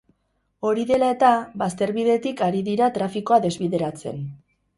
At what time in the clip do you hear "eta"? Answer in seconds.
1.15-1.29